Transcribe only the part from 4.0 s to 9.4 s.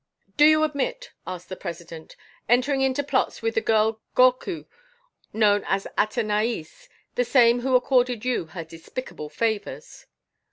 Gorcut, known as Athenaïs, the same who accorded you her despicable